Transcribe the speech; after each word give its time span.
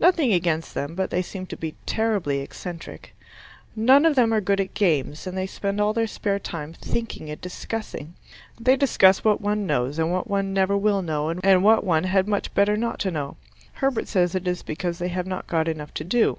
Nothing 0.00 0.32
against 0.32 0.72
them, 0.72 0.94
but 0.94 1.10
they 1.10 1.20
seem 1.20 1.44
to 1.48 1.54
be 1.58 1.74
terribly 1.84 2.40
eccentric. 2.40 3.14
None 3.76 4.06
of 4.06 4.14
them 4.16 4.32
are 4.32 4.40
good 4.40 4.58
at 4.58 4.72
games, 4.72 5.26
and 5.26 5.36
they 5.36 5.46
spend 5.46 5.82
all 5.82 5.92
their 5.92 6.06
spare 6.06 6.38
time 6.38 6.72
thinking 6.72 7.28
and 7.28 7.38
discussing. 7.42 8.14
They 8.58 8.74
discuss 8.78 9.22
what 9.22 9.42
one 9.42 9.66
knows 9.66 9.98
and 9.98 10.10
what 10.10 10.30
one 10.30 10.54
never 10.54 10.78
will 10.78 11.02
know 11.02 11.28
and 11.28 11.62
what 11.62 11.84
one 11.84 12.04
had 12.04 12.26
much 12.26 12.54
better 12.54 12.78
not 12.78 13.04
know. 13.04 13.36
Herbert 13.74 14.08
says 14.08 14.34
it 14.34 14.48
is 14.48 14.62
because 14.62 14.98
they 14.98 15.08
have 15.08 15.26
not 15.26 15.46
got 15.46 15.68
enough 15.68 15.92
to 15.92 16.04
do. 16.04 16.38